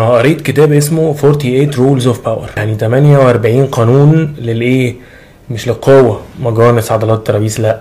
أنا 0.00 0.10
قريت 0.18 0.40
كتاب 0.40 0.72
اسمه 0.72 1.12
48 1.14 1.72
rules 1.72 2.02
of 2.04 2.16
power. 2.26 2.56
يعني 2.58 2.74
48 2.78 3.66
قانون 3.66 4.34
للإيه؟ 4.38 4.94
مش 5.50 5.68
للقوة. 5.68 6.20
مجانس 6.42 6.92
عضلات 6.92 7.26
ترابيس 7.26 7.60
لأ. 7.60 7.80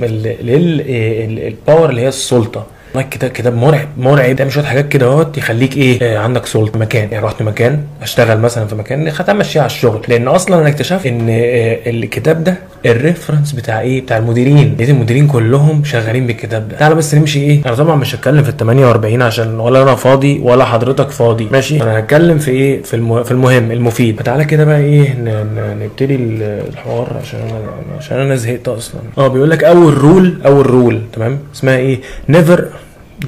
لل 0.00 0.54
power 0.54 1.90
اللي 1.90 2.00
هي 2.00 2.08
السلطة. 2.08 2.66
والله 2.94 3.04
الكتاب 3.04 3.30
كتاب 3.30 3.54
مرعب 3.54 3.88
مرعب. 3.98 4.36
تعمل 4.36 4.52
شوية 4.52 4.64
حاجات 4.64 4.88
كده 4.88 5.06
اهوت 5.06 5.38
يخليك 5.38 5.76
إيه؟ 5.76 5.98
آه 6.02 6.18
عندك 6.18 6.46
سلطة. 6.46 6.78
مكان. 6.78 7.08
يعني 7.12 7.24
رحت 7.26 7.42
مكان 7.42 7.84
أشتغل 8.02 8.40
مثلا 8.40 8.66
في 8.66 8.74
مكان 8.74 9.08
هتمشي 9.08 9.58
على 9.58 9.66
الشغل. 9.66 10.00
لأن 10.08 10.28
أصلا 10.28 10.58
أنا 10.60 10.68
اكتشفت 10.68 11.06
إن 11.06 11.26
آه 11.30 11.78
الكتاب 11.90 12.44
ده 12.44 12.56
ال 12.86 12.93
reference 12.93 13.52
بتاع 13.52 13.80
إيه؟ 13.80 14.00
بتاع 14.00 14.16
المديرين. 14.18 14.74
لقيت 14.76 14.90
المديرين 14.90 15.26
كلهم 15.26 15.84
شغالين 15.84 16.26
بالكتاب 16.26 16.68
ده. 16.68 16.76
تعالى 16.78 16.94
بس 16.94 17.14
نمشي 17.14 17.40
إيه؟ 17.40 17.60
أنا 17.66 17.74
طبعا 17.74 17.96
مش 17.96 18.14
هتكلم 18.14 18.42
في 18.42 18.48
ال 18.48 18.56
48 18.56 19.22
عشان 19.22 19.60
ولا 19.60 19.82
أنا 19.82 19.94
فاضي 19.94 20.38
ولا 20.42 20.64
حضرتك 20.64 21.10
فاضي. 21.10 21.48
ماشي؟ 21.52 21.82
أنا 21.82 21.98
هتكلم 21.98 22.38
في 22.38 22.50
إيه؟ 22.50 22.82
في 22.82 22.94
المه... 22.94 23.22
في 23.22 23.30
المهم 23.30 23.70
المفيد. 23.72 24.20
فتعالى 24.20 24.44
كده 24.44 24.64
بقى 24.64 24.78
إيه؟ 24.80 25.12
ن... 25.14 25.24
ن... 25.24 25.78
نبتدي 25.84 26.14
الحوار 26.68 27.16
عشان 27.22 27.40
أنا 27.40 27.96
عشان 27.98 28.18
أنا 28.20 28.36
زهقت 28.36 28.68
أصلا. 28.68 29.00
آه 29.18 29.28
بيقول 29.28 29.50
لك 29.50 29.64
أول 29.64 29.94
rule 29.98 30.38
أول 30.46 30.66
rule 30.66 31.02
تمام؟ 31.12 31.38
اسمها 31.54 31.76
إيه؟ 31.76 32.00
never 32.28 32.64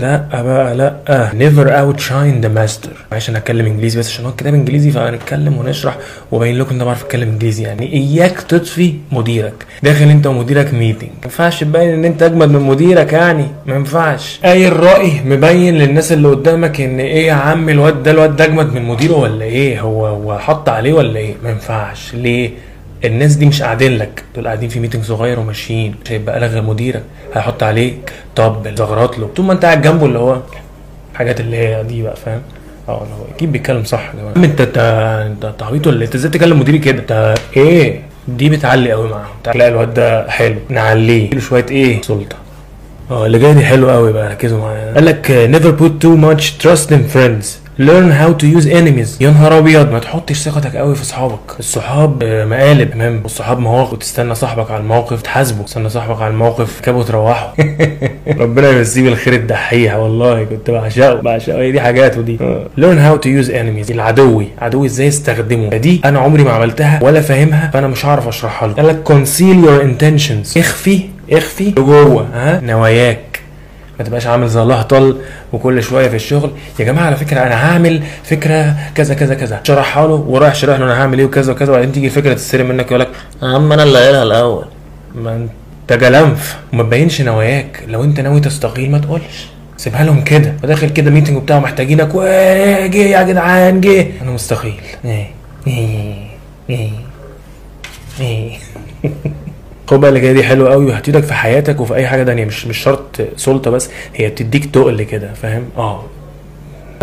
لا 0.00 0.42
بقى 0.42 0.74
لا 0.76 1.30
never 1.34 1.78
outshine 1.80 2.40
the 2.40 2.48
master 2.48 2.90
عشان 3.12 3.36
اتكلم 3.36 3.66
إنجليزي 3.66 3.98
بس 3.98 4.10
عشان 4.10 4.24
هو 4.24 4.30
الكتاب 4.30 4.54
إنجليزي 4.54 4.90
فهنتكلم 4.90 5.58
ونشرح 5.58 5.96
وبين 6.32 6.58
لكم 6.58 6.68
إن 6.70 6.74
أنا 6.76 6.84
بعرف 6.84 7.04
أتكلم 7.04 7.28
إنجليزي. 7.28 7.62
يعني 7.62 7.92
إياك 7.92 8.40
تطفي 8.40 8.94
مديرك. 9.12 9.54
داخل 9.82 10.04
أنت 10.04 10.26
ومديرك 10.26 10.74
meeting 10.74 11.08
ما 11.10 11.24
ينفعش 11.24 11.60
تبين 11.60 11.88
إن 11.88 12.04
أنت 12.04 12.22
أجمد 12.22 12.48
من 12.50 12.60
مديرك 12.60 13.12
يعني. 13.12 13.46
ما 13.66 13.74
ينفعش. 13.74 14.40
أي 14.44 14.68
الرأي 14.68 15.12
مبين 15.26 15.74
للناس 15.74 16.12
اللي 16.12 16.28
قدامك 16.28 16.80
إن 16.80 17.00
إيه 17.00 17.26
يا 17.26 17.32
عم 17.32 17.68
الواد 17.68 18.02
ده 18.02 18.10
الواد 18.10 18.36
ده 18.36 18.44
أجمد 18.44 18.74
من 18.74 18.82
مديره 18.82 19.16
ولا 19.16 19.44
إيه؟ 19.44 19.80
هو 19.80 20.06
هو 20.06 20.38
حط 20.38 20.68
عليه 20.68 20.92
ولا 20.92 21.16
إيه؟ 21.18 21.34
ما 21.44 21.50
ينفعش. 21.50 22.14
ليه؟ 22.14 22.50
الناس 23.04 23.34
دي 23.34 23.46
مش 23.46 23.62
قاعدين 23.62 23.98
لك. 23.98 24.24
دول 24.34 24.46
قاعدين 24.46 24.68
في 24.68 24.80
ميتنج 24.80 25.04
صغير 25.04 25.40
وماشيين. 25.40 25.94
مش 26.04 26.12
هيبقى 26.12 26.40
لغى 26.40 26.60
مديرك. 26.60 27.02
هيحط 27.34 27.62
عليك 27.62 28.12
طبل 28.36 28.74
زغرط 28.74 29.18
له. 29.18 29.26
طول 29.36 29.46
ما 29.46 29.52
انت 29.52 29.64
قاعد 29.64 29.82
جنبه 29.82 30.06
اللي 30.06 30.18
هو 30.18 30.40
حاجات 31.14 31.40
اللي 31.40 31.56
هي 31.56 31.82
دي 31.82 32.02
بقى 32.02 32.16
فاهم؟ 32.16 32.42
آه 32.88 33.02
اللي 33.02 33.14
هو 33.14 33.34
أكيد 33.36 33.52
بيتكلم 33.52 33.84
صح 33.84 34.10
يا 34.14 34.20
جماعة. 34.20 34.34
انت 34.36 34.60
انت 35.26 35.52
تعبيط 35.58 35.86
ولا 35.86 36.04
انت 36.04 36.14
إزاي 36.14 36.30
تكلم 36.30 36.60
مديري 36.60 36.78
كده؟ 36.78 36.98
انت 36.98 37.34
إيه؟ 37.56 38.00
دي 38.28 38.48
بتعلي 38.48 38.92
قوي 38.92 39.08
معاهم. 39.08 39.34
لا 39.54 39.68
الواد 39.68 39.94
ده 39.94 40.30
حلو. 40.30 40.56
نعليه. 40.68 41.38
شوية 41.38 41.66
إيه؟ 41.70 42.02
سلطة. 42.02 42.36
آه 43.10 43.26
اللي 43.26 43.38
جاي 43.38 43.54
دي 43.54 43.64
حلو 43.64 43.90
قوي 43.90 44.12
بقى. 44.12 44.28
ركزوا 44.30 44.58
معايا. 44.58 44.94
قال 44.94 45.04
لك 45.04 45.50
never 45.52 45.80
put 45.82 46.06
too 46.06 46.16
much 46.16 46.44
trust 46.66 46.90
in 46.90 47.16
friends. 47.16 47.46
Learn 47.78 48.10
how 48.10 48.32
to 48.32 48.46
use 48.46 48.66
enemies. 48.66 49.20
يا 49.20 49.30
نهار 49.30 49.58
أبيض 49.58 49.92
ما 49.92 49.98
تحطش 49.98 50.38
ثقتك 50.38 50.76
قوي 50.76 50.94
في 50.94 51.02
أصحابك. 51.02 51.40
الصحاب 51.58 52.24
مقالب 52.24 52.90
تمام 52.90 53.20
والصحاب 53.22 53.58
مواقف. 53.58 53.98
تستنى 53.98 54.34
صاحبك 54.34 54.70
على 54.70 54.80
الموقف 54.80 55.22
تحاسبه. 55.22 55.62
تستنى 55.62 55.88
صاحبك 55.88 56.22
على 56.22 56.30
الموقف 56.30 56.80
كابو 56.80 57.02
تروحه. 57.02 57.54
ربنا 58.40 58.70
يمسيه 58.70 59.02
بالخير 59.02 59.34
الدحيح. 59.34 59.94
والله 59.94 60.44
كنت 60.44 60.70
بعشقه. 60.70 61.14
بعشقه. 61.14 61.58
هي 61.58 61.72
دي 61.72 61.80
حاجات 61.80 62.18
ودي 62.18 62.38
learn 62.80 62.98
how 62.98 63.24
to 63.24 63.28
use 63.44 63.50
enemies. 63.50 63.90
العدوي. 63.90 64.46
عدوي 64.58 64.86
إزاي 64.86 65.08
استخدمه 65.08 65.70
فدي 65.70 66.00
أنا 66.04 66.18
عمري 66.18 66.42
ما 66.44 66.52
عملتها 66.52 67.00
ولا 67.02 67.20
فاهمها 67.20 67.70
فأنا 67.74 67.86
مش 67.86 68.06
هعرف 68.06 68.28
أشرحها 68.28 68.68
له 68.68 68.74
قال 68.74 68.86
لك 68.86 69.08
conceal 69.08 69.66
your 69.66 69.82
intentions. 69.84 70.58
اخفي 70.58 71.00
اخفي 71.32 71.70
جوه 71.70 72.26
ها؟ 72.34 72.60
نواياك. 72.60 73.33
ما 73.98 74.04
تبقاش 74.04 74.26
عامل 74.26 74.48
زي 74.48 74.62
الله 74.62 74.82
طل 74.82 75.16
وكل 75.52 75.82
شوية 75.82 76.08
في 76.08 76.16
الشغل. 76.16 76.50
يا 76.78 76.84
جماعة 76.84 77.06
على 77.06 77.16
فكرة 77.16 77.40
أنا 77.40 77.54
هعمل 77.70 78.02
فكرة 78.24 78.76
كذا 78.94 79.14
كذا 79.14 79.34
كذا. 79.34 79.60
شرحها 79.64 80.06
له 80.06 80.14
ورايح 80.14 80.54
شرح 80.54 80.78
له 80.78 80.84
أنا 80.84 81.02
هعمل 81.02 81.18
إيه 81.18 81.26
وكذا 81.26 81.52
وكذا. 81.52 81.72
وبعدين 81.72 81.92
تيجي 81.92 82.06
الفكرة 82.06 82.34
تستلم 82.34 82.68
منك 82.68 82.86
يقول 82.86 83.00
لك 83.00 83.08
يا 83.42 83.48
عم 83.48 83.72
أنا 83.72 83.82
اللي 83.82 83.98
قايلها 83.98 84.22
الأول. 84.22 84.64
ما 85.14 85.34
أنت 85.36 85.92
جلنف. 86.00 86.58
وما 86.72 86.82
تبينش 86.82 87.20
نواياك 87.22 87.82
لو 87.88 88.04
أنت 88.04 88.20
ناوي 88.20 88.40
تستقيل 88.40 88.90
ما 88.90 88.98
تقولش. 88.98 89.46
سيبها 89.76 90.04
لهم 90.04 90.24
كده. 90.24 90.54
فداخل 90.62 90.88
كده 90.90 91.10
ميتنج 91.10 91.36
وبتاع 91.36 91.58
محتاجينك 91.58 92.08
جه 92.90 92.96
يا 92.96 93.22
جدعان 93.22 93.80
جه. 93.80 94.06
أنا 94.22 94.30
مستقيل. 94.30 94.80
إيه 95.04 95.26
إيه 95.66 96.14
إيه 96.70 96.90
إيه. 98.20 98.58
خد 99.86 100.00
بالك 100.00 100.22
هي 100.22 100.32
دي 100.34 100.42
حلوة 100.44 100.70
قوي 100.72 100.86
وهتفيدك 100.86 101.22
في 101.24 101.34
حياتك 101.34 101.80
وفي 101.80 101.94
أي 101.94 102.06
حاجة 102.06 102.22
تانية 102.22 102.44
مش 102.44 102.66
مش 102.66 102.78
شرط 102.78 103.16
سلطة 103.36 103.70
بس 103.70 103.90
هي 104.14 104.28
بتديك 104.28 104.64
تقل 104.64 105.02
كده 105.02 105.32
فاهم؟ 105.34 105.64
آه. 105.76 106.04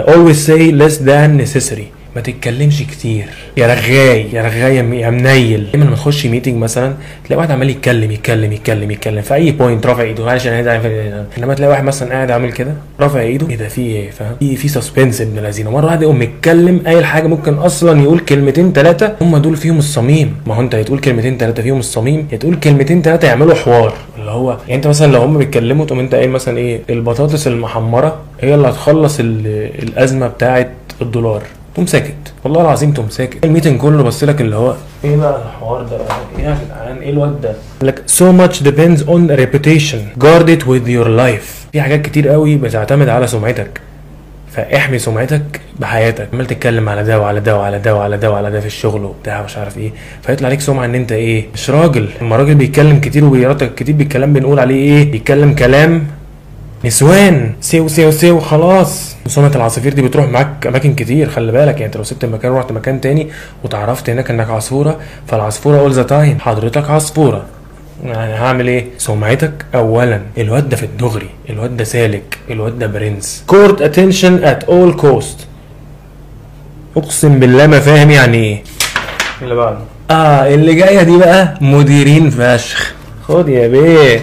Always 0.02 0.48
say 0.48 0.72
less 0.72 0.98
than 0.98 1.38
necessary. 1.46 2.01
ما 2.16 2.22
تتكلمش 2.22 2.84
كتير. 2.84 3.26
يا 3.58 3.68
رغاي 3.68 4.26
يا 4.34 4.42
رغاي 4.42 4.76
يا 4.76 5.10
منيل. 5.10 5.68
دايما 5.72 5.86
لما 5.86 5.96
تخش 5.96 6.26
meeting 6.26 6.56
مثلا 6.56 6.94
تلاقي 7.26 7.38
واحد 7.38 7.52
عمال 7.52 7.70
يتكلم 7.70 8.12
يتكلم 8.12 8.52
يتكلم 8.52 8.92
يتكلم. 8.92 9.22
في 9.22 9.34
أي 9.34 9.52
point 9.52 9.86
رافع 9.86 10.04
إيده. 10.04 10.32
عشان 10.32 10.54
هيدا 10.54 11.26
إنما 11.38 11.54
تلاقي 11.54 11.70
واحد 11.70 11.84
مثلا 11.84 12.10
قاعد 12.10 12.32
عامل 12.32 12.52
كده 12.52 12.74
رافع 13.00 13.22
إيده. 13.22 13.50
إيه 13.50 13.56
ده؟ 13.56 13.68
في 13.68 13.82
إيه؟ 13.82 14.10
فاهم؟ 14.10 14.36
في 14.40 14.56
في 14.56 14.68
suspense 14.68 15.22
ابن 15.22 15.38
الذين. 15.38 15.68
مرة 15.68 15.86
واحد 15.86 16.02
يقوم 16.02 16.20
متكلم 16.20 16.82
قايل 16.86 17.06
حاجة 17.06 17.28
ممكن 17.28 17.54
أصلا 17.54 18.02
يقول 18.02 18.20
كلمتين 18.20 18.74
ثلاثة 18.74 19.16
هم 19.22 19.38
دول 19.38 19.56
فيهم 19.56 19.78
الصميم. 19.78 20.36
ما 20.48 20.56
هو 20.56 20.62
أنت 20.62 20.76
هتقول 20.76 21.00
كلمتين 21.00 21.38
ثلاثة 21.38 21.64
فيهم 21.64 21.80
الصميم 21.80 22.28
يا 22.32 22.38
تقول 22.38 22.56
كلمتين 22.56 23.02
ثلاثة 23.02 23.28
يعملوا 23.28 23.56
حوار. 23.56 23.94
اللي 24.20 24.32
هو 24.32 24.52
يعني 24.52 24.76
أنت 24.76 24.88
مثلا 24.88 25.12
لو 25.12 25.22
هم 25.22 25.38
بيتكلموا 25.38 25.86
تقوم 25.86 26.00
أنت 26.00 26.16
قايل 26.16 26.30
مثلا 26.30 26.58
إيه؟ 26.58 26.82
البطاطس 26.90 27.48
المحمرة 27.48 28.18
هي 28.42 28.56
اللي 28.56 28.68
هتخلص 28.68 29.18
الأزمة 29.20 30.28
بتاعه 30.28 30.70
الدولار. 31.02 31.42
تقوم 31.74 31.86
ساكت. 31.86 32.34
والله 32.44 32.62
العظيم 32.62 32.92
تقوم 32.94 33.10
ساكت. 33.10 33.46
ال 33.46 33.50
meeting 33.50 33.80
كله 33.80 34.04
بص 34.04 34.24
لك 34.24 34.42
اللي 34.42 34.56
هو 34.56 34.76
إيه 35.04 35.16
بقى 35.18 35.42
الحوار 35.46 35.84
ده؟ 35.84 35.98
إيه 36.40 36.44
يا 36.46 36.58
جدعان؟ 36.66 36.98
إيه 36.98 37.10
الواد 37.10 37.42
ده؟ 37.42 37.54
لك 37.82 38.04
so 38.08 38.24
much 38.42 38.56
depends 38.64 39.02
on 39.08 39.30
reputation. 39.42 40.24
Guard 40.24 40.48
it 40.50 40.64
with 40.66 40.88
your 40.88 41.08
life. 41.08 41.72
في 41.72 41.82
حاجات 41.82 42.02
كتير 42.02 42.28
قوي 42.30 42.56
بتعتمد 42.56 43.10
على 43.10 43.28
سمعتك. 43.28 43.82
فاحمي 44.52 45.00
سمعتك 45.00 45.62
بحياتك. 45.80 46.28
عمال 46.34 46.46
تتكلم 46.48 46.90
على 46.90 47.04
ده 47.04 47.20
وعلى 47.20 47.40
ده 47.40 47.58
وعلى 47.58 47.80
ده 47.80 47.96
وعلى 47.96 48.18
ده 48.18 48.32
وعلى 48.32 48.52
ده 48.52 48.60
في 48.60 48.66
الشغل 48.66 49.06
وبتاع 49.06 49.44
مش 49.44 49.58
عارف 49.58 49.78
إيه. 49.78 49.92
فيطلع 50.24 50.48
عليك 50.48 50.62
سمعة 50.62 50.86
إن 50.86 50.96
أنت 50.96 51.12
إيه؟ 51.12 51.46
مش 51.54 51.70
راجل. 51.70 52.10
اما 52.22 52.36
راجل 52.36 52.56
بيتكلم 52.56 53.00
كتير 53.00 53.26
وبيرتك 53.26 53.76
كتير 53.76 53.96
بالكلام 53.96 54.34
بنقول 54.34 54.60
عليه 54.60 54.76
إيه؟ 54.76 55.12
بيتكلم 55.12 55.54
كلام 55.56 56.08
نسوان. 56.86 57.54
سيو 57.62 57.88
سيو 57.88 58.12
سيو 58.12 58.40
خلاص. 58.40 59.16
سمعة 59.28 59.52
العصافير 59.56 59.94
دي 59.94 60.02
بتروح 60.02 60.30
معاك 60.30 60.68
أماكن 60.68 60.96
كتير 60.96 61.30
خلي 61.30 61.52
بالك. 61.52 61.74
يعني 61.74 61.86
انت 61.86 61.98
لو 61.98 62.04
سبت 62.04 62.24
المكان 62.24 62.52
ورحت 62.52 62.72
مكان 62.72 63.02
تاني 63.02 63.28
وتعرفت 63.64 64.10
هناك 64.10 64.30
إنك 64.32 64.50
عصفورة 64.50 65.00
فالعصفورة 65.28 65.80
all 65.80 65.92
the 65.92 66.04
time 66.04 66.40
حضرتك 66.40 66.90
عصفورة. 66.90 67.46
يعني 68.04 68.34
هعمل 68.34 68.68
إيه؟ 68.68 68.86
سمعتك 68.98 69.66
اولا. 69.76 70.22
الواد 70.38 70.70
ده 70.70 70.76
في 70.78 70.84
الدغري 70.84 71.30
الواد 71.50 71.78
ده 71.78 71.84
سالك 71.84 72.38
الواد 72.50 72.80
ده 72.80 72.88
برنس. 72.88 73.44
court 73.48 73.82
attention 73.82 74.44
at 74.44 74.64
all 74.64 74.94
cost 74.94 75.38
أقسم 76.98 77.40
بالله 77.40 77.68
ما 77.68 77.80
فاهم 77.80 78.12
يعني 78.12 78.38
إيه. 78.38 78.64
اللي 79.42 79.56
بعده. 79.56 79.78
آه 80.12 80.54
اللي 80.54 80.76
جاية 80.76 81.04
دي 81.04 81.18
بقى 81.18 81.58
مديرين 81.62 82.30
فشخ. 82.30 82.94
خد 83.28 83.50
يا 83.50 83.68
بيه. 83.68 84.22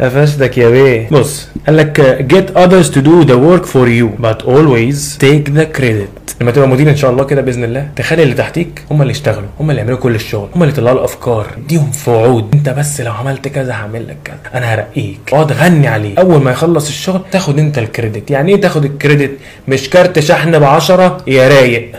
قفشتك 0.00 0.58
يا 0.58 0.70
بيه. 0.70 1.08
بص 1.10 1.48
قال 1.66 1.76
لك 1.76 2.26
get 2.32 2.56
others 2.58 2.88
to 2.94 2.98
do 3.00 3.28
the 3.30 3.36
work 3.36 3.66
for 3.66 3.86
you 3.88 4.22
but 4.24 4.46
always 4.46 5.18
take 5.18 5.54
the 5.58 5.78
credit. 5.80 6.24
لما 6.40 6.50
تبقى 6.50 6.68
مدير 6.68 6.90
إن 6.90 6.96
شاء 6.96 7.10
الله 7.10 7.24
كده 7.24 7.40
بإذن 7.40 7.64
الله 7.64 7.88
تخلي 7.96 8.22
اللي 8.22 8.34
تحتيك 8.34 8.82
هم 8.90 9.02
اللي 9.02 9.10
يشتغلوا 9.10 9.48
هم 9.60 9.70
اللي 9.70 9.80
يعملوا 9.80 9.98
كل 9.98 10.14
الشغل 10.14 10.48
هم 10.54 10.62
اللي 10.62 10.72
يطلعوا 10.74 10.98
الأفكار. 10.98 11.46
اديهم 11.64 11.90
وعود 12.06 12.54
أنت 12.54 12.68
بس 12.68 13.00
لو 13.00 13.12
عملت 13.12 13.48
كذا 13.48 13.72
هعمل 13.72 14.08
لك 14.08 14.16
كذا 14.24 14.36
أنا 14.54 14.74
هرقيك. 14.74 15.20
اقعد 15.32 15.52
غني 15.52 15.88
عليه. 15.88 16.18
أول 16.18 16.42
ما 16.42 16.50
يخلص 16.50 16.88
الشغل 16.88 17.20
تاخد 17.32 17.58
أنت 17.58 17.78
الكريدت. 17.78 18.30
يعني 18.30 18.54
إيه 18.54 18.60
تاخد 18.60 18.84
الكريدت؟ 18.84 19.30
مش 19.68 19.90
كارت 19.90 20.18
شحن 20.18 20.58
ب 20.58 20.64
10 20.64 21.22
يا 21.26 21.48
رايق؟ 21.48 21.92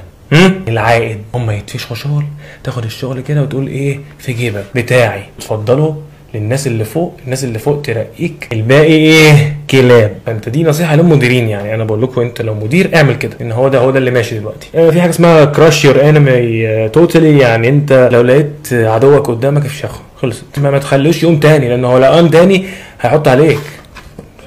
العائد. 0.68 1.18
هم 1.34 1.52
يتفشخوا 1.52 1.96
شغل 1.96 2.24
تاخد 2.64 2.84
الشغل 2.86 3.22
كده 3.22 3.42
وتقول 3.42 3.68
إيه؟ 3.68 4.00
في 4.20 4.34
جيبك. 4.34 4.66
بتاعي. 4.76 5.24
اتفضلوا. 5.38 5.94
للناس 6.36 6.68
اللي 6.68 6.84
فوق 6.86 7.14
الناس 7.26 7.44
اللي 7.44 7.60
فوق 7.60 7.82
ترقيك 7.82 8.48
الباقي 8.54 8.94
إيه؟ 8.94 9.56
كلاب. 9.72 10.12
فأنت 10.26 10.50
دي 10.50 10.64
نصيحة 10.64 10.96
للمديرين 10.96 11.50
يعني. 11.50 11.76
أنا 11.76 11.84
بقول 11.84 12.02
لكم 12.02 12.22
أنت 12.22 12.42
لو 12.42 12.54
مدير 12.54 12.90
اعمل 12.96 13.16
كده 13.16 13.34
إن 13.42 13.52
هو 13.52 13.68
ده 13.68 13.80
هو 13.80 13.92
ده 13.92 14.00
اللي 14.00 14.12
ماشي 14.12 14.40
دلوقتي. 14.40 14.68
آه 14.76 14.90
في 14.90 15.02
حاجة 15.02 15.10
اسمها 15.10 15.46
كراش 15.46 15.86
يور 15.86 16.10
انمي 16.10 16.90
توتالي 16.90 17.40
يعني 17.40 17.70
أنت 17.70 18.10
لو 18.12 18.22
لقيت 18.22 18.68
عدوك 18.74 19.28
قدامك 19.28 19.66
افشخه 19.66 20.00
خلصت. 20.22 20.44
ما, 20.58 20.72
ما 20.72 20.78
تخلوش 20.80 21.24
يوم 21.24 21.40
تاني 21.40 21.70
لأن 21.70 21.86
هو 21.86 21.98
لو 21.98 22.12
قام 22.12 22.28
تاني 22.28 22.66
هيحط 23.02 23.28
عليك. 23.28 23.60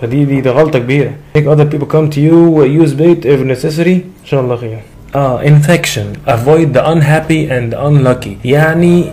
فدي 0.01 0.25
دي, 0.25 0.41
دي 0.41 0.49
غلطة 0.51 0.79
كبيرة. 0.79 1.11
Make 1.39 1.41
other 1.43 1.65
people 1.75 1.87
come 1.95 2.11
to 2.15 2.21
you 2.21 2.65
use 2.83 2.93
bait 2.95 3.25
if 3.27 3.41
necessary. 3.57 3.89
إن 3.89 4.25
شاء 4.25 4.41
الله 4.41 4.57
خير. 4.57 4.79
آه 5.15 5.43
infection. 5.43 6.31
Avoid 6.31 6.77
the 6.79 6.83
unhappy 6.83 7.51
and 7.51 7.75
unlucky. 7.75 8.31
يعني 8.47 9.05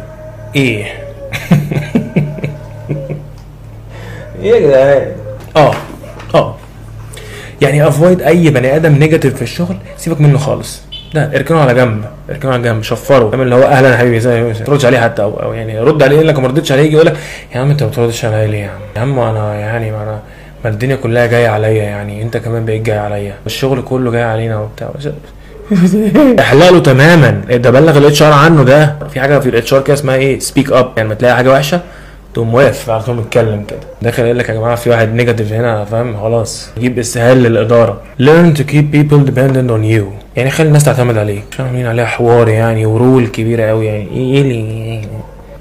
إيه؟ 0.56 0.86
إيه 4.54 5.16
آه 5.56 5.74
آه. 6.36 6.56
يعني 7.62 7.88
avoid 7.88 8.22
أي 8.22 8.50
بني 8.50 8.76
آدم 8.76 8.94
negative 8.96 9.36
في 9.36 9.42
الشغل 9.42 9.78
سيبك 9.98 10.22
منه 10.22 10.38
خالص. 10.38 10.82
لا 11.14 11.36
اركنه 11.36 11.60
على 11.60 11.74
جنب 11.74 12.06
اركنه 12.30 12.52
على 12.52 12.64
جنب 12.64 12.84
شفره 12.84 13.30
فاهم 13.30 13.42
اللي 13.42 13.56
هو 13.56 13.64
أهلا 13.64 13.90
يا 13.90 13.98
حبيبي 13.98 14.20
زي 14.20 14.44
ما 14.44 14.54
تردش 14.54 14.86
عليه 14.86 15.00
حتى 15.00 15.22
أو, 15.22 15.40
أو 15.40 15.54
يعني 15.54 15.80
رد 15.80 16.04
عليه 16.04 16.16
يقول 16.16 16.28
لك 16.28 16.40
ما 16.40 16.48
ردتش 16.48 16.72
عليه 16.72 16.84
يجي 16.84 16.94
يقول 16.94 17.06
لك 17.06 17.18
يا 17.56 17.60
عم 17.60 17.70
أنت 17.70 17.84
ما 17.84 17.90
بتردش 17.90 18.26
عليا 18.26 18.48
ليه 18.48 18.58
يا 18.58 18.70
عم؟ 18.70 18.80
يا 18.96 19.02
عم 19.02 19.20
أنا 19.20 19.56
يعني 19.56 19.92
ما 19.92 20.04
أنا 20.04 20.20
ما 20.64 20.70
الدنيا 20.70 20.96
كلها 20.96 21.26
جاية 21.26 21.48
عليا 21.48 21.84
يعني 21.84 22.22
أنت 22.22 22.38
كمان 22.38 22.66
بقيت 22.66 22.82
جاي 22.82 22.98
عليا 22.98 23.34
الشغل 23.46 23.82
كله 23.82 24.12
جاي 24.12 24.24
علينا 24.24 24.60
وبتاع. 24.60 24.90
إحلاله 26.40 26.80
تماما. 26.80 27.30
ده 27.50 27.72
بلغ 27.72 27.98
ال 27.98 28.22
HR 28.22 28.34
عنه 28.34 28.64
ده؟ 28.64 28.96
في 29.14 29.20
حاجة 29.20 29.40
في 29.40 29.50
ال 29.50 29.74
HR 29.74 29.82
كده 29.82 29.94
اسمها 29.94 30.16
إيه؟ 30.16 30.40
speak 30.40 30.72
up 30.72 30.92
يعني 30.98 31.08
لما 31.08 31.16
تلاقي 31.16 31.36
حاجة 31.36 31.52
وحشة؟ 31.52 31.82
تقوم 32.36 32.54
واقف. 32.54 32.90
على 32.90 33.04
طول 33.04 33.16
متكلم 33.16 33.64
كده. 33.68 33.80
داخل 34.02 34.24
يقول 34.24 34.40
لك 34.40 34.50
يا 34.50 34.54
جماعة 34.54 34.76
في 34.76 34.90
واحد 34.90 35.14
negative 35.14 35.54
هنا 35.54 35.86
فاهم؟ 35.86 36.18
خلاص. 36.18 36.70
جيب 36.80 37.00
استهال 37.00 37.38
للإدارة. 37.44 38.02
Learn 38.22 38.58
to 38.58 38.62
keep 38.62 38.96
people 38.96 39.30
dependent 39.30 39.70
on 39.72 39.84
you. 39.96 40.04
يعني 40.36 40.50
خلي 40.50 40.68
الناس 40.68 40.84
تعتمد 40.84 41.18
عليك. 41.18 41.44
مش 41.52 41.60
عاملين 41.60 41.86
عليها 41.88 42.06
حوار 42.06 42.50
يعني 42.50 42.86
و 42.86 42.94
rule 42.94 43.28
كبيرة 43.28 43.64
قوي 43.64 43.86
يعني. 43.86 44.08
إيه 44.12 44.42
اللي 44.42 45.02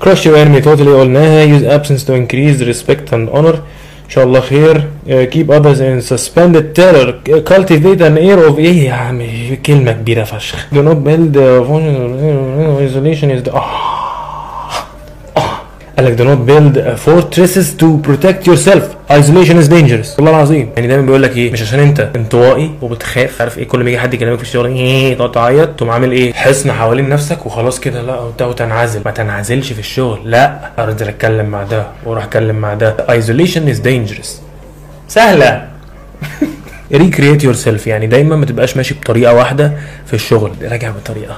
crush 0.04 0.18
your 0.24 0.36
enemy 0.36 0.64
totally 0.64 0.88
قلناها 1.00 1.58
use 1.58 1.80
absence 1.80 2.02
to 2.04 2.10
increase 2.10 2.62
respect 2.74 3.12
and 3.12 3.36
honor. 3.36 3.56
إن 4.04 4.10
شاء 4.10 4.24
الله 4.24 4.40
خير. 4.40 4.84
Uh, 5.06 5.10
keep 5.34 5.50
others 5.50 5.80
in 5.80 6.12
suspended 6.12 6.74
terror. 6.80 7.12
Cultivate 7.52 8.00
an 8.00 8.16
air 8.18 8.50
of 8.50 8.58
إيه 8.58 8.86
يا 8.88 8.92
عم؟ 8.92 9.22
كلمة 9.66 9.92
كبيرة 9.92 10.24
فشخ. 10.24 10.66
Do 10.72 10.76
not 10.76 10.98
build 11.06 11.36
uh, 11.36 11.64
isolation 12.86 13.30
is 13.30 13.48
the 13.48 13.54
آه. 13.54 13.83
قال 15.98 16.06
لك 16.06 16.18
do 16.18 16.22
not 16.22 16.48
build 16.50 16.98
fortresses 17.06 17.68
to 17.80 17.86
protect 18.08 18.46
yourself. 18.46 18.84
Isolation 19.10 19.56
is 19.62 19.68
dangerous. 19.68 20.16
والله 20.18 20.30
العظيم. 20.30 20.70
يعني 20.76 20.88
دايما 20.88 21.02
بيقول 21.06 21.22
لك 21.22 21.36
إيه؟ 21.36 21.52
مش 21.52 21.62
عشان 21.62 21.80
أنت 21.80 22.10
انطوائي 22.16 22.70
وبتخاف 22.82 23.40
عارف 23.40 23.58
إيه؟ 23.58 23.68
كل 23.68 23.84
ما 23.84 23.90
يجي 23.90 23.98
حد 23.98 24.14
يكلمك 24.14 24.36
في 24.36 24.42
الشغل 24.42 24.66
إيه 24.66 25.14
تقعد 25.14 25.32
تعيط 25.32 25.68
تقوم 25.68 25.90
عامل 25.90 26.12
إيه؟ 26.12 26.32
حصن 26.32 26.72
حوالين 26.72 27.08
نفسك 27.08 27.46
وخلاص 27.46 27.80
كده. 27.80 28.02
لا 28.02 28.46
وتنعزل. 28.46 29.02
ما 29.04 29.10
تنعزلش 29.10 29.72
في 29.72 29.78
الشغل. 29.78 30.30
لا 30.30 30.70
انزل 30.78 31.08
أتكلم 31.08 31.46
مع 31.46 31.62
ده 31.62 31.86
وأروح 32.04 32.24
أتكلم 32.24 32.56
مع 32.56 32.74
ده. 32.74 32.96
Isolation 33.08 33.74
is 33.74 33.86
dangerous. 33.86 34.28
سهلة. 35.08 35.68
Recreate 36.94 37.42
yourself. 37.42 37.86
يعني 37.86 38.06
دايما 38.06 38.36
ما 38.36 38.46
تبقاش 38.46 38.76
ماشي 38.76 38.94
بطريقة 38.94 39.34
واحدة 39.34 39.72
في 40.06 40.14
الشغل. 40.14 40.52
راجع 40.62 40.90
بطريقة. 40.90 41.36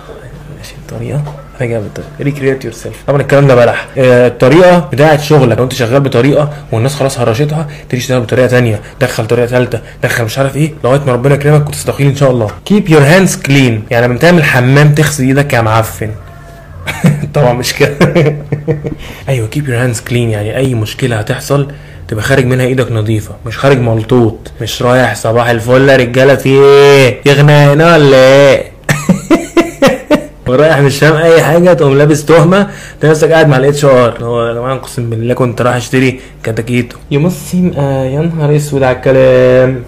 ماشي 0.59 0.75
بطريقة. 0.87 1.23
راجع 1.61 1.79
بطريقه 1.79 2.11
recreate 2.21 2.65
yourself 2.65 2.97
طبعا 3.07 3.21
الكلام 3.21 3.47
ده 3.47 3.55
بلح. 3.55 3.87
آه، 3.99 4.29
الطريقة 4.29 4.79
بتاعة 4.79 5.17
شغلك. 5.23 5.59
لو 5.59 5.65
انت 5.65 5.73
شغال 5.75 6.01
بطريقة 6.01 6.53
والناس 6.73 6.95
خلاص 6.95 7.19
هرشتها 7.19 7.67
تيجي 7.89 8.03
تشتغل 8.03 8.21
بطريقة 8.21 8.47
تانية 8.47 8.81
دخل 9.01 9.27
طريقة 9.27 9.47
ثالثه 9.47 9.81
دخل 10.03 10.25
مش 10.25 10.39
عارف 10.39 10.57
إيه 10.57 10.73
لغاية 10.85 11.01
ما 11.07 11.13
ربنا 11.13 11.35
يكرمك 11.35 11.69
وتستقيل 11.69 12.07
إن 12.07 12.17
شاء 12.17 12.31
الله. 12.31 12.51
keep 12.65 12.89
your 12.89 13.03
hands 13.03 13.37
clean 13.37 13.83
يعني 13.91 14.07
لما 14.07 14.19
تعمل 14.19 14.45
حمام 14.45 14.95
تغسل 14.95 15.25
إيدك 15.25 15.53
يا 15.53 15.61
معفن. 15.61 16.11
طبعا 17.35 17.53
مش 17.53 17.73
كده. 17.75 17.97
أيوه 19.29 19.49
keep 19.49 19.69
your 19.69 19.83
hands 19.83 20.01
clean 20.01 20.31
يعني 20.31 20.57
أي 20.57 20.75
مشكلة 20.75 21.17
هتحصل 21.19 21.69
تبقى 22.09 22.23
خارج 22.25 22.45
منها 22.47 22.67
إيدك 22.67 22.93
نظيفة 22.93 23.35
مش 23.47 23.59
خارج 23.59 23.79
ملطوط 23.79 24.39
مش 24.61 24.83
رايح 24.83 25.15
صباح 25.15 25.49
الفل 25.49 25.89
يا 25.89 25.97
رجالة 25.97 26.35
في 26.35 26.49
إيه؟ 26.49 27.21
يغنى 27.27 27.53
هنا 27.53 27.95
ولا 27.97 28.17
إيه؟ 28.17 28.76
ورايح 30.57 30.81
مش 30.81 30.99
فاهم 30.99 31.17
أي 31.17 31.43
حاجة 31.43 31.73
تقوم 31.73 31.99
لابس 31.99 32.25
تهمة 32.25 32.69
تلاقي 33.01 33.11
نفسك 33.13 33.33
قاعد 33.33 33.49
مع 33.49 33.57
ال 33.57 33.85
HR. 33.85 34.25
هو 34.25 34.47
يا 34.47 34.55
جماعة 34.55 34.75
أقسم 34.75 35.11
بالله 35.11 35.35
كنت 35.35 35.63
رايح 35.63 35.77
أشتري 35.77 36.21
كتاكيتو. 36.45 36.97
you 37.11 37.29
must 37.29 37.53
seem 37.53 37.79
آه 37.79 38.05
يا 38.05 38.21
نهار 38.21 38.57
أسود 38.57 38.83
على 38.83 38.97
الكلام. 38.97 39.83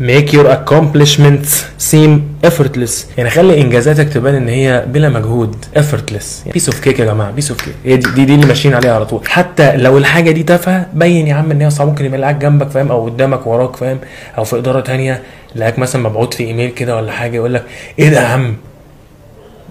Make 0.00 0.32
your 0.32 0.46
accomplishments 0.46 1.50
seem 1.92 2.10
effortless. 2.46 2.92
يعني 3.18 3.30
خلي 3.30 3.60
إنجازاتك 3.60 4.08
تبان 4.08 4.34
إن 4.34 4.48
هي 4.48 4.84
بلا 4.86 5.08
مجهود 5.08 5.56
effortless. 5.76 6.46
يعني 6.46 6.60
piece 6.60 6.72
of 6.72 6.74
cake 6.84 7.00
يا 7.00 7.04
جماعة 7.04 7.32
piece 7.40 7.48
of 7.48 7.62
cake. 7.62 7.84
هي 7.84 7.96
دي, 7.96 8.24
دي, 8.24 8.34
اللي 8.34 8.46
ماشيين 8.46 8.74
عليها 8.74 8.94
على 8.94 9.06
طول. 9.06 9.20
حتى 9.26 9.76
لو 9.76 9.98
الحاجة 9.98 10.30
دي 10.30 10.42
تافهة 10.42 10.86
بين 10.94 11.26
يا 11.26 11.34
عم 11.34 11.50
إن 11.50 11.60
هي 11.60 11.70
صعبة 11.70 11.90
ممكن 11.90 12.04
يبقى 12.04 12.20
قاعد 12.20 12.38
جنبك 12.38 12.70
فاهم؟ 12.70 12.90
أو 12.90 13.04
قدامك 13.04 13.46
وراك 13.46 13.76
فاهم؟ 13.76 13.98
أو 14.38 14.44
في 14.44 14.56
إدارة 14.58 14.80
تانية 14.80 15.22
لقاك 15.56 15.78
مثلا 15.78 16.02
مبعوت 16.02 16.34
في 16.34 16.44
إيميل 16.44 16.70
كده 16.70 16.96
ولا 16.96 17.12
حاجة 17.12 17.36
يقول 17.36 17.54
لك 17.54 17.64
إيه 17.98 18.08
ده 18.08 18.20
يا 18.20 18.26
عم؟ 18.26 18.56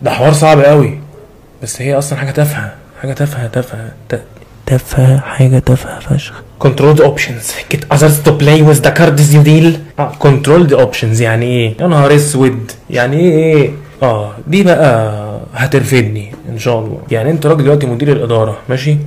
ده 0.03 0.12
حوار 0.12 0.33
صعب 0.33 0.62
قوي. 0.62 1.00
بس 1.63 1.81
هي 1.81 1.98
أصلا 1.98 2.19
حاجة 2.19 2.31
تافهة 2.31 2.74
حاجة 3.01 3.13
تافهة 3.13 3.48
تافهة 3.48 3.92
تافهة 4.65 5.18
حاجة 5.19 5.59
تافهة 5.59 6.00
فشخ. 6.00 6.44
Control 6.63 6.95
the 6.98 7.03
options. 7.03 7.74
Get 7.74 7.80
others 7.95 8.18
to 8.25 8.31
play 8.42 8.62
with 8.69 8.81
the 8.86 8.92
cards 9.00 9.33
you 9.33 9.44
deal. 9.44 9.80
آه 10.00 10.12
control 10.24 10.69
the 10.69 10.77
options 10.77 11.21
يعني 11.21 11.45
إيه؟ 11.45 11.74
يا 11.81 11.88
نهار 11.88 12.15
أسود. 12.15 12.71
يعني 12.89 13.19
إيه؟ 13.19 13.56
إيه؟ 13.56 13.71
آه 14.03 14.31
دي 14.48 14.63
بقى 14.63 15.21
هترفدني 15.56 16.31
إن 16.50 16.59
شاء 16.59 16.80
الله. 16.80 17.00
يعني 17.12 17.31
أنت 17.31 17.45
راجل 17.45 17.63
دلوقتي 17.63 17.86
مدير 17.86 18.12
الإدارة 18.12 18.57
ماشي؟ 18.69 18.97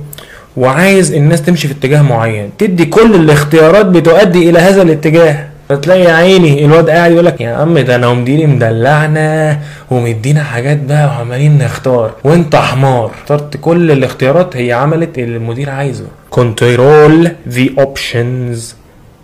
وعايز 0.57 1.13
الناس 1.13 1.41
تمشي 1.41 1.67
في 1.67 1.73
اتجاه 1.73 2.01
معين 2.01 2.49
تدي 2.57 2.85
كل 2.85 3.15
الاختيارات 3.15 3.85
بتؤدي 3.85 4.49
إلى 4.49 4.59
هذا 4.59 4.81
الاتجاه. 4.81 5.47
فتلاقي 5.69 6.01
يا 6.01 6.13
عيني 6.13 6.65
الواد 6.65 6.89
قاعد 6.89 7.11
يقول 7.11 7.25
لك 7.25 7.41
يا 7.41 7.49
عم 7.49 7.79
ده 7.79 7.95
أنا 7.95 8.13
مديري 8.13 8.45
مدلعنا 8.45 9.59
ومدينا 9.91 10.43
حاجات 10.43 10.77
بقى 10.77 11.05
وعمالين 11.07 11.57
نختار 11.57 12.11
وانت 12.23 12.55
حمار. 12.55 13.11
اخترت 13.21 13.57
كل 13.57 13.91
الاختيارات 13.91 14.57
هي 14.57 14.73
عملت 14.73 15.17
اللي 15.19 15.37
المدير 15.37 15.69
عايزه. 15.69 16.05
control 16.29 17.31
the 17.49 17.65
options 17.79 18.75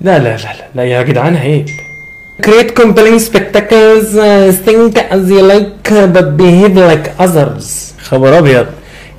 لا 0.02 0.20
لا 0.20 0.24
لا 0.24 0.38
لا, 0.38 0.66
لا 0.76 0.84
يا 0.84 1.02
جدعان 1.02 1.36
عيب. 1.36 1.66
Create 2.48 2.72
compelling 2.82 3.20
spectacles, 3.30 4.08
uh, 4.16 4.52
think 4.66 4.98
as 5.16 5.24
you 5.30 5.42
like, 5.54 5.90
but 6.16 6.28
behave 6.42 6.76
like 6.92 7.24
others. 7.26 7.94
خبر 8.04 8.38
أبيض. 8.38 8.66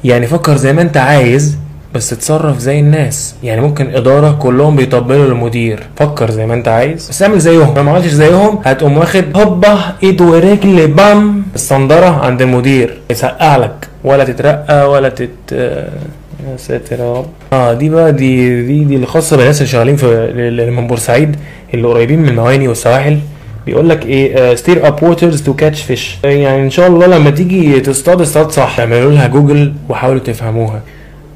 يعني 0.04 0.26
فكر 0.26 0.56
زي 0.56 0.72
ما 0.72 0.82
انت 0.82 0.96
عايز. 0.96 1.56
بس 1.94 2.10
تتصرف 2.10 2.58
زي 2.58 2.80
الناس. 2.80 3.34
يعني 3.42 3.60
ممكن 3.60 3.94
إدارة 3.94 4.30
كلهم 4.30 4.76
بيطبلوا 4.76 5.26
للمدير. 5.26 5.82
فكر 5.96 6.30
زي 6.30 6.46
ما 6.46 6.54
انت 6.54 6.68
عايز. 6.68 7.08
بس 7.08 7.22
اعمل 7.22 7.38
زيهم. 7.38 7.74
لو 7.76 7.82
ما 7.82 7.90
عملتش 7.90 8.10
زيهم 8.10 8.58
هتقوم 8.64 8.98
واخد 8.98 9.24
هوبا 9.36 9.78
ايد 10.02 10.20
ورجل 10.20 10.86
بام. 10.86 11.42
الصندرة 11.54 12.06
عند 12.24 12.42
المدير. 12.42 12.98
يسقع 13.10 13.56
لك. 13.56 13.88
ولا 14.04 14.24
تترقى 14.24 14.90
ولا 14.90 15.08
تت 15.08 15.28
يا 15.52 16.56
ساتر 16.56 17.00
يا 17.00 17.12
رب. 17.12 17.26
آه 17.52 17.72
دي 17.72 17.88
بقى 17.88 18.12
دي 18.12 18.62
دي 18.66 18.84
دي 18.84 18.94
اللي 18.94 19.06
خاصه 19.06 19.36
بالناس 19.36 19.58
اللي 19.58 19.68
شغالين 19.68 19.96
في 19.96 20.06
اللي 20.06 20.70
من 20.70 20.86
بورسعيد 20.86 21.36
اللي 21.74 21.88
قريبين 21.88 22.18
من 22.18 22.28
المواني 22.28 22.68
والسواحل. 22.68 23.18
بيقول 23.66 23.88
لك 23.88 24.06
إيه 24.06 24.54
stir 24.54 24.86
up 24.86 25.02
waters 25.02 25.42
to 25.42 25.54
catch 25.54 25.82
fish 25.82 26.16
يعني 26.24 26.62
إن 26.62 26.70
شاء 26.70 26.86
الله 26.88 27.06
لما 27.06 27.30
تيجي 27.30 27.80
تصطاد 27.80 28.20
اصطاد 28.20 28.50
صح. 28.50 28.80
اعملوا 28.80 29.10
لها 29.10 29.26
جوجل 29.26 29.72
وحاولوا 29.88 30.20
تفهموها. 30.20 30.80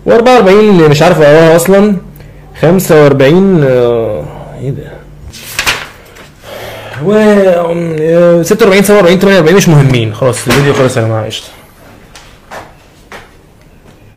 و44 0.07 0.49
اللي 0.49 0.89
مش 0.89 1.03
عارف 1.03 1.21
اقراها 1.21 1.57
أصلا. 1.57 1.97
45 2.61 3.65
آه، 3.65 4.25
إيه 4.63 4.71
ده؟ 4.71 4.93
و 7.05 7.13
آم، 7.13 7.97
آه، 8.01 8.43
46 8.43 8.83
47 8.83 9.19
48 9.19 9.57
مش 9.57 9.69
مهمين. 9.69 10.15
خلاص 10.15 10.47
الفيديو 10.47 10.73
خلص 10.75 10.97
يا 10.97 11.03
جماعة 11.03 11.27
قشطة. 11.27 11.49